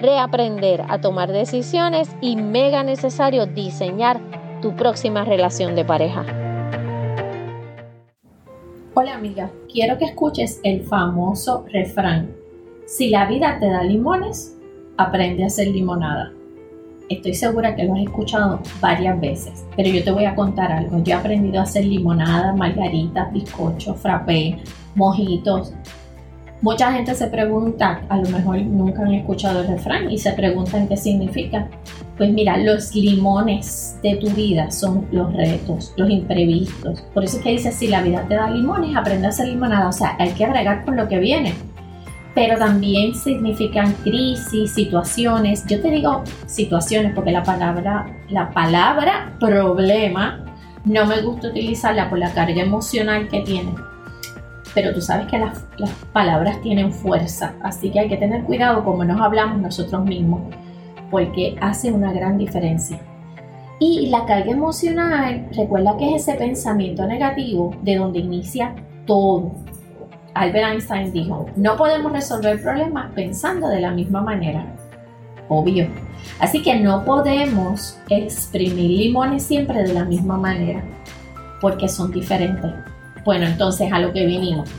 [0.00, 4.20] reaprender a tomar decisiones y mega necesario diseñar
[4.62, 6.24] tu próxima relación de pareja.
[8.94, 12.34] Hola amiga, quiero que escuches el famoso refrán.
[12.86, 14.56] Si la vida te da limones,
[14.96, 16.32] aprende a hacer limonada.
[17.08, 21.02] Estoy segura que lo has escuchado varias veces, pero yo te voy a contar algo.
[21.02, 24.58] Yo he aprendido a hacer limonada, margaritas, bizcochos, frappé,
[24.94, 25.72] mojitos,
[26.60, 30.88] Mucha gente se pregunta, a lo mejor nunca han escuchado el refrán y se preguntan
[30.88, 31.68] qué significa.
[32.16, 37.02] Pues mira, los limones de tu vida son los retos, los imprevistos.
[37.14, 39.88] Por eso es que dice, si la vida te da limones, aprende a hacer limonada.
[39.88, 41.54] O sea, hay que bregar con lo que viene.
[42.34, 45.64] Pero también significan crisis, situaciones.
[45.68, 50.44] Yo te digo situaciones porque la palabra, la palabra problema
[50.84, 53.70] no me gusta utilizarla por la carga emocional que tiene
[54.80, 55.66] pero tú sabes que las,
[56.12, 60.40] palabras tienen fuerza, así que hay que tener cuidado como nos hablamos nosotros mismos,
[61.10, 63.00] porque hace una gran diferencia.
[63.80, 69.50] Y la carga emocional, recuerda que es ese pensamiento negativo de donde inicia todo.
[70.34, 74.64] Albert Einstein dijo, no podemos resolver problemas pensando de la misma manera.
[75.48, 75.88] Obvio.
[76.38, 80.84] Así que no podemos exprimir limones siempre de la misma manera,
[81.60, 82.72] porque son diferentes.
[83.28, 84.70] Bueno, entonces a lo que vinimos.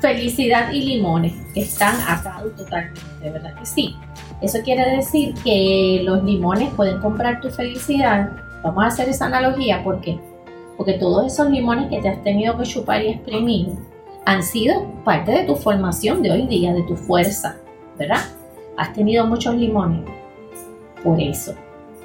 [0.00, 3.96] Felicidad y limones están atados totalmente, ¿verdad que sí?
[4.40, 8.30] Eso quiere decir que los limones pueden comprar tu felicidad.
[8.62, 10.16] Vamos a hacer esa analogía, ¿por qué?
[10.76, 13.70] Porque todos esos limones que te has tenido que chupar y exprimir
[14.26, 17.56] han sido parte de tu formación de hoy día, de tu fuerza,
[17.98, 18.22] ¿verdad?
[18.76, 20.08] Has tenido muchos limones.
[21.02, 21.52] Por eso,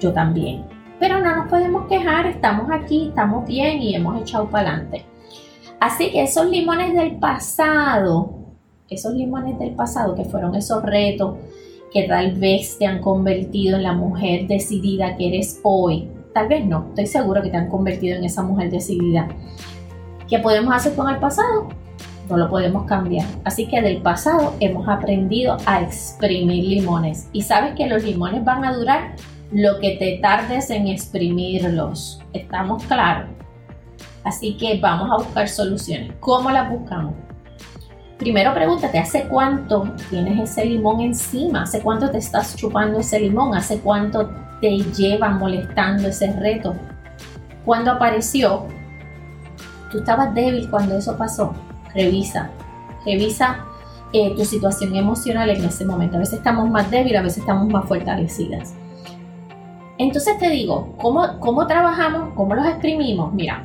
[0.00, 0.64] yo también.
[0.98, 5.11] Pero no nos podemos quejar, estamos aquí, estamos bien y hemos echado para adelante.
[5.82, 8.36] Así que esos limones del pasado,
[8.88, 11.38] esos limones del pasado que fueron esos retos
[11.92, 16.64] que tal vez te han convertido en la mujer decidida que eres hoy, tal vez
[16.64, 19.26] no, estoy seguro que te han convertido en esa mujer decidida.
[20.28, 21.66] ¿Qué podemos hacer con el pasado?
[22.30, 23.26] No lo podemos cambiar.
[23.42, 27.28] Así que del pasado hemos aprendido a exprimir limones.
[27.32, 29.16] Y sabes que los limones van a durar
[29.50, 32.20] lo que te tardes en exprimirlos.
[32.32, 33.41] ¿Estamos claros?
[34.24, 36.12] Así que vamos a buscar soluciones.
[36.20, 37.14] ¿Cómo las buscamos?
[38.18, 41.62] Primero pregúntate, ¿hace cuánto tienes ese limón encima?
[41.62, 43.54] ¿Hace cuánto te estás chupando ese limón?
[43.54, 46.74] ¿Hace cuánto te lleva molestando ese reto?
[47.64, 48.66] ¿Cuándo apareció?
[49.90, 51.52] ¿Tú estabas débil cuando eso pasó?
[51.94, 52.50] Revisa,
[53.04, 53.64] revisa
[54.12, 56.16] eh, tu situación emocional en ese momento.
[56.16, 58.74] A veces estamos más débiles, a veces estamos más fortalecidas.
[59.98, 62.34] Entonces te digo, ¿cómo, cómo trabajamos?
[62.34, 63.32] ¿Cómo los exprimimos?
[63.34, 63.64] Mira,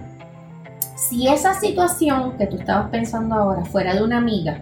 [0.97, 4.59] si esa situación que tú estabas pensando ahora fuera de una amiga,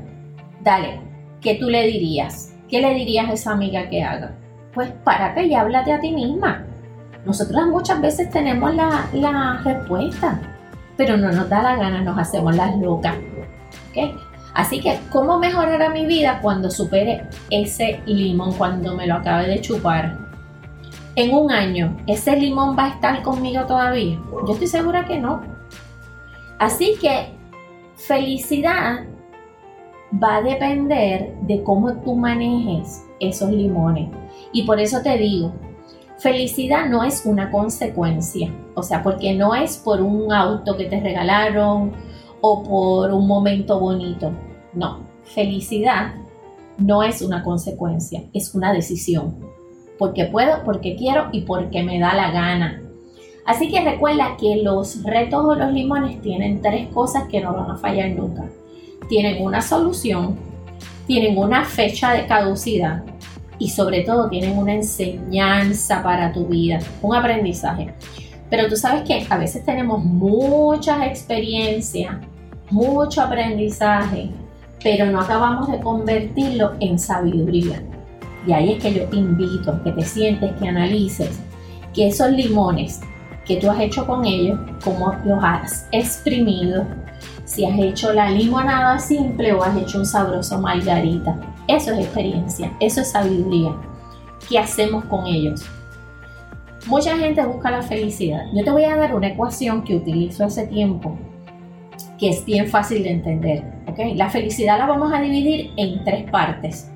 [0.61, 0.99] dale,
[1.39, 2.53] ¿qué tú le dirías?
[2.69, 4.35] ¿Qué le dirías a esa amiga que haga?
[4.73, 6.65] Pues párate y háblate a ti misma.
[7.25, 10.41] Nosotras muchas veces tenemos la, la respuesta,
[10.97, 13.15] pero no nos da la gana, nos hacemos las locas.
[14.53, 19.61] Así que, ¿cómo mejorará mi vida cuando supere ese limón, cuando me lo acabe de
[19.61, 20.17] chupar?
[21.15, 24.19] En un año, ¿ese limón va a estar conmigo todavía?
[24.45, 25.54] Yo estoy segura que no.
[26.59, 27.33] Así que
[27.95, 29.05] felicidad
[30.23, 34.09] va a depender de cómo tú manejes esos limones.
[34.53, 35.53] Y por eso te digo,
[36.17, 38.53] felicidad no es una consecuencia.
[38.75, 41.93] O sea, porque no es por un auto que te regalaron
[42.41, 44.31] o por un momento bonito.
[44.73, 46.13] No, felicidad
[46.77, 49.35] no es una consecuencia, es una decisión.
[49.97, 52.81] Porque puedo, porque quiero y porque me da la gana.
[53.45, 57.71] Así que recuerda que los retos o los limones tienen tres cosas que no van
[57.71, 58.45] a fallar nunca.
[59.07, 60.35] Tienen una solución,
[61.05, 63.03] tienen una fecha de caducidad
[63.59, 67.93] y sobre todo tienen una enseñanza para tu vida, un aprendizaje.
[68.49, 72.15] Pero tú sabes que a veces tenemos muchas experiencias,
[72.71, 74.31] mucho aprendizaje,
[74.83, 77.83] pero no acabamos de convertirlo en sabiduría.
[78.47, 81.39] Y ahí es que yo te invito a que te sientes, que analices
[81.93, 83.01] que esos limones
[83.45, 86.85] que tú has hecho con ellos, cómo los has exprimido,
[87.45, 91.39] si has hecho la limonada simple o has hecho un sabroso margarita.
[91.67, 93.75] Eso es experiencia, eso es sabiduría.
[94.49, 95.63] ¿Qué hacemos con ellos?
[96.87, 98.45] Mucha gente busca la felicidad.
[98.53, 101.17] Yo te voy a dar una ecuación que utilizo hace tiempo,
[102.19, 103.63] que es bien fácil de entender.
[103.87, 104.15] ¿okay?
[104.15, 106.91] La felicidad la vamos a dividir en tres partes.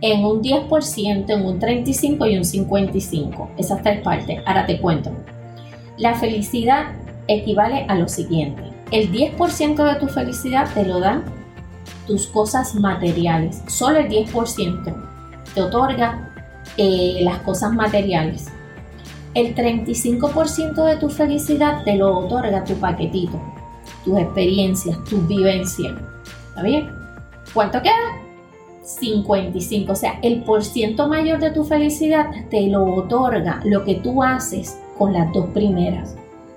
[0.00, 3.48] En un 10%, en un 35% y un 55%.
[3.58, 4.40] Esas tres partes.
[4.46, 5.12] Ahora te cuento.
[6.00, 6.92] La felicidad
[7.28, 8.62] equivale a lo siguiente.
[8.90, 11.24] El 10% de tu felicidad te lo dan
[12.06, 13.62] tus cosas materiales.
[13.68, 14.94] Solo el 10%
[15.54, 16.32] te otorga
[16.78, 18.46] eh, las cosas materiales.
[19.34, 23.38] El 35% de tu felicidad te lo otorga tu paquetito,
[24.02, 25.92] tus experiencias, tus vivencias.
[26.48, 26.90] ¿Está bien?
[27.52, 28.22] ¿Cuánto queda?
[28.82, 29.92] 55.
[29.92, 34.78] O sea, el porciento mayor de tu felicidad te lo otorga lo que tú haces
[35.00, 36.14] con las dos primeras.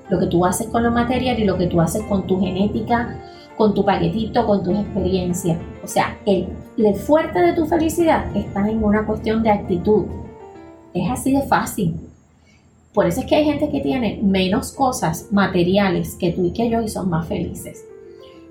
[0.09, 3.17] Lo que tú haces con lo material y lo que tú haces con tu genética,
[3.55, 5.57] con tu paquetito, con tus experiencias.
[5.81, 10.07] O sea, el, el fuerte de tu felicidad está en una cuestión de actitud.
[10.93, 11.95] Es así de fácil.
[12.93, 16.69] Por eso es que hay gente que tiene menos cosas materiales que tú y que
[16.69, 17.85] yo y son más felices.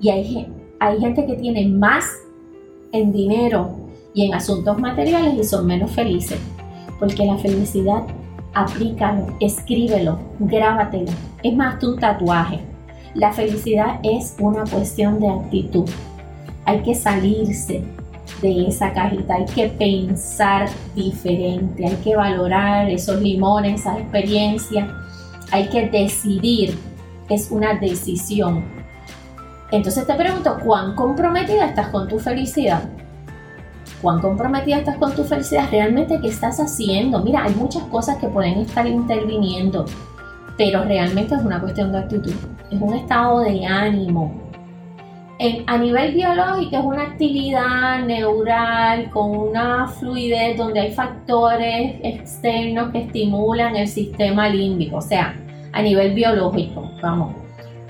[0.01, 0.49] Y hay,
[0.81, 2.07] hay gente que tiene más
[2.93, 3.73] en dinero
[4.15, 6.41] y en asuntos materiales y son menos felices.
[6.99, 8.07] Porque la felicidad
[8.55, 11.13] aplícalo, escríbelo, grábatelo.
[11.43, 12.61] Es más un tatuaje.
[13.15, 15.89] La felicidad es una cuestión de actitud.
[16.65, 17.85] Hay que salirse
[18.41, 24.89] de esa cajita, hay que pensar diferente, hay que valorar esos limones, esa experiencia,
[25.51, 26.79] hay que decidir,
[27.29, 28.65] es una decisión.
[29.71, 32.89] Entonces te pregunto, ¿cuán comprometida estás con tu felicidad?
[34.03, 37.23] Cuán comprometida estás con tu felicidad, realmente qué estás haciendo.
[37.23, 39.87] Mira, hay muchas cosas que pueden estar interviniendo,
[40.59, 42.35] pero realmente es una cuestión de actitud,
[42.71, 44.43] es un estado de ánimo.
[45.67, 53.03] a nivel biológico es una actividad neural con una fluidez donde hay factores externos que
[53.03, 55.35] estimulan el sistema límbico, o sea,
[55.73, 57.35] a nivel biológico, vamos.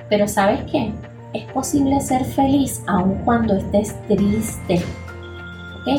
[0.08, 0.92] Pero ¿sabes qué?
[1.32, 4.82] Es posible ser feliz aun cuando estés triste,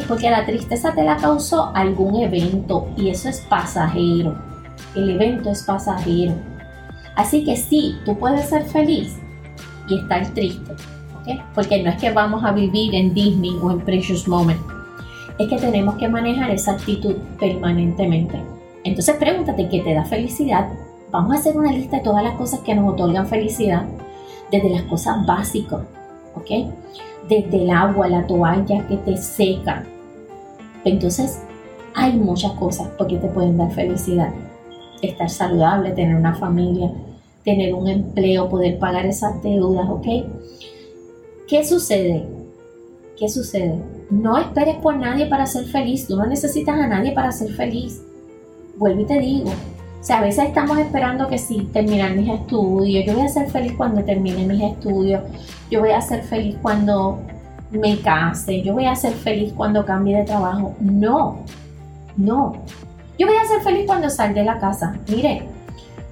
[0.07, 4.35] porque la tristeza te la causó algún evento y eso es pasajero.
[4.95, 6.33] El evento es pasajero.
[7.15, 9.17] Así que sí, tú puedes ser feliz
[9.87, 10.73] y estar triste,
[11.53, 14.59] Porque no es que vamos a vivir en Disney o en Precious Moment.
[15.37, 18.41] Es que tenemos que manejar esa actitud permanentemente.
[18.83, 20.69] Entonces pregúntate qué te da felicidad.
[21.11, 23.85] Vamos a hacer una lista de todas las cosas que nos otorgan felicidad,
[24.51, 25.81] desde las cosas básicas,
[26.35, 26.73] ¿ok?
[27.27, 29.85] desde el agua, la toalla que te seca.
[30.83, 31.41] Entonces,
[31.93, 34.31] hay muchas cosas porque te pueden dar felicidad.
[35.01, 36.91] Estar saludable, tener una familia,
[37.43, 40.05] tener un empleo, poder pagar esas deudas, ¿ok?
[41.47, 42.25] ¿Qué sucede?
[43.17, 43.75] ¿Qué sucede?
[44.09, 46.07] No esperes por nadie para ser feliz.
[46.07, 48.01] Tú no necesitas a nadie para ser feliz.
[48.77, 49.51] Vuelvo y te digo,
[50.03, 53.49] o sea, a veces estamos esperando que sí, terminar mis estudios, yo voy a ser
[53.49, 55.21] feliz cuando termine mis estudios,
[55.71, 57.21] yo voy a ser feliz cuando
[57.71, 60.75] me case, yo voy a ser feliz cuando cambie de trabajo.
[60.81, 61.37] No,
[62.17, 62.57] no.
[63.17, 64.93] Yo voy a ser feliz cuando salga de la casa.
[65.07, 65.43] Mire,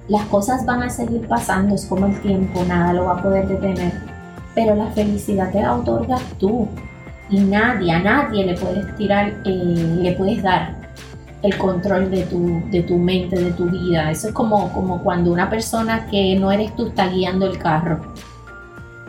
[0.08, 3.46] las cosas van a seguir pasando, es como el tiempo, nada lo va a poder
[3.46, 3.92] detener.
[4.54, 6.66] Pero la felicidad te la otorgas tú.
[7.28, 10.81] Y nadie, a nadie le puedes tirar, eh, le puedes dar
[11.42, 14.10] el control de tu, de tu mente, de tu vida.
[14.10, 18.00] Eso es como, como cuando una persona que no eres tú está guiando el carro.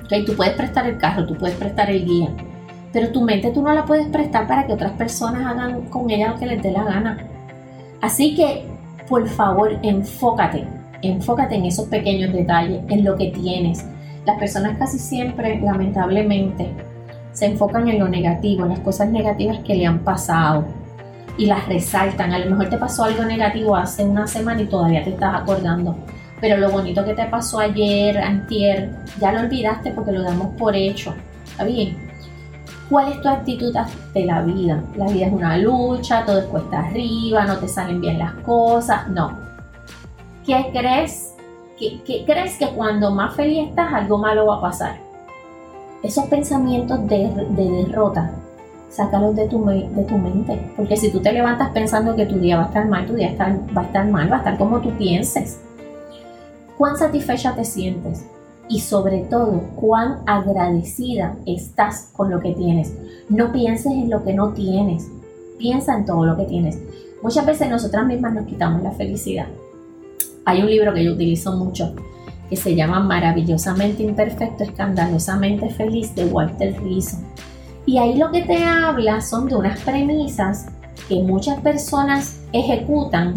[0.04, 0.26] ¿Okay?
[0.26, 2.30] Tú puedes prestar el carro, tú puedes prestar el guía,
[2.92, 6.32] pero tu mente tú no la puedes prestar para que otras personas hagan con ella
[6.32, 7.18] lo que les dé la gana.
[8.02, 8.66] Así que,
[9.08, 10.66] por favor, enfócate,
[11.02, 13.86] enfócate en esos pequeños detalles, en lo que tienes.
[14.26, 16.74] Las personas casi siempre, lamentablemente,
[17.32, 20.66] se enfocan en lo negativo, en las cosas negativas que le han pasado
[21.38, 22.32] y las resaltan.
[22.32, 25.96] A lo mejor te pasó algo negativo hace una semana y todavía te estás acordando.
[26.40, 30.76] Pero lo bonito que te pasó ayer, antier, ya lo olvidaste porque lo damos por
[30.76, 31.14] hecho.
[31.46, 31.98] ¿Está bien?
[32.90, 34.84] ¿Cuál es tu actitud ante la vida?
[34.96, 39.08] La vida es una lucha, todo es cuesta arriba, no te salen bien las cosas.
[39.08, 39.38] No.
[40.46, 41.34] ¿Qué crees?
[41.80, 44.98] ¿Qué, crees que cuando más feliz estás algo malo va a pasar?
[46.04, 48.32] Esos pensamientos de, de derrota
[48.94, 50.60] sácalos de tu, de tu mente.
[50.78, 53.36] Porque si tú te levantas pensando que tu día va a estar mal, tu día
[53.38, 55.60] va a estar mal, va a estar como tú pienses.
[56.78, 58.26] ¿Cuán satisfecha te sientes?
[58.70, 62.94] Y sobre todo, cuán agradecida estás con lo que tienes.
[63.30, 65.10] No pienses en lo que no tienes.
[65.58, 66.80] Piensa en todo lo que tienes.
[67.22, 69.48] Muchas veces nosotras mismas nos quitamos la felicidad.
[70.46, 71.94] Hay un libro que yo utilizo mucho
[72.50, 77.18] que se llama Maravillosamente Imperfecto, Escandalosamente Feliz de Walter Rizzo.
[77.86, 80.68] Y ahí lo que te habla son de unas premisas
[81.08, 83.34] que muchas personas ejecutan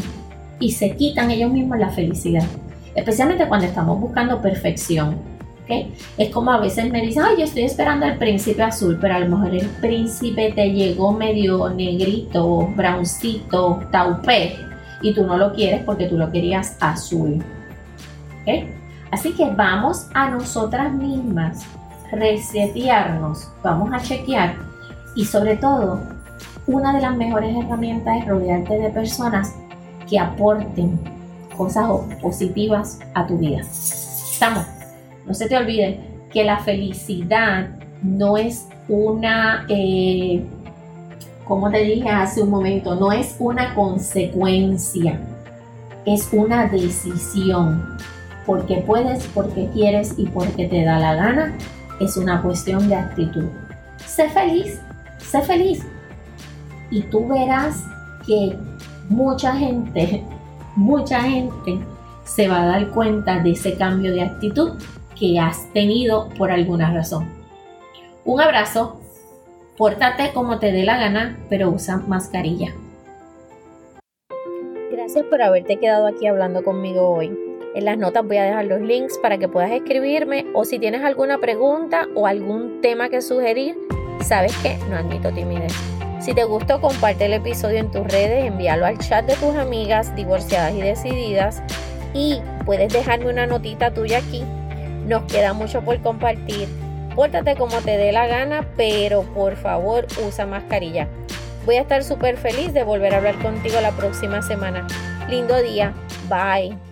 [0.60, 2.44] y se quitan ellos mismos la felicidad,
[2.94, 5.16] especialmente cuando estamos buscando perfección.
[5.64, 5.92] ¿okay?
[6.16, 9.18] Es como a veces me dicen, ay, yo estoy esperando al príncipe azul, pero a
[9.20, 14.56] lo mejor el príncipe te llegó medio negrito, browncito, taupé,
[15.02, 17.42] y tú no lo quieres porque tú lo querías azul.
[19.10, 21.66] Así que vamos a nosotras mismas
[22.12, 24.54] resetearnos, vamos a chequear
[25.16, 26.00] y sobre todo,
[26.66, 29.54] una de las mejores herramientas es rodearte de personas
[30.08, 31.00] que aporten
[31.56, 31.86] cosas
[32.20, 33.60] positivas a tu vida.
[33.60, 34.66] Estamos.
[35.26, 37.70] No se te olvide que la felicidad
[38.02, 40.44] no es una, eh,
[41.46, 45.18] como te dije hace un momento, no es una consecuencia,
[46.04, 47.96] es una decisión.
[48.44, 51.56] Porque puedes, porque quieres y porque te da la gana
[52.00, 53.48] es una cuestión de actitud.
[54.04, 54.80] Sé feliz,
[55.18, 55.86] sé feliz.
[56.90, 57.84] Y tú verás
[58.26, 58.56] que
[59.08, 60.22] mucha gente,
[60.76, 61.78] mucha gente
[62.24, 64.72] se va a dar cuenta de ese cambio de actitud
[65.18, 67.28] que has tenido por alguna razón.
[68.24, 69.00] Un abrazo,
[69.76, 72.74] pórtate como te dé la gana, pero usa mascarilla.
[74.90, 77.45] Gracias por haberte quedado aquí hablando conmigo hoy.
[77.76, 81.04] En las notas voy a dejar los links para que puedas escribirme o si tienes
[81.04, 83.76] alguna pregunta o algún tema que sugerir,
[84.24, 85.74] sabes que no admito timidez.
[86.18, 90.16] Si te gustó, comparte el episodio en tus redes, envíalo al chat de tus amigas
[90.16, 91.62] divorciadas y decididas
[92.14, 94.42] y puedes dejarme una notita tuya aquí.
[95.04, 96.68] Nos queda mucho por compartir.
[97.14, 101.08] Pórtate como te dé la gana, pero por favor usa mascarilla.
[101.66, 104.86] Voy a estar súper feliz de volver a hablar contigo la próxima semana.
[105.28, 105.92] Lindo día.
[106.30, 106.85] Bye.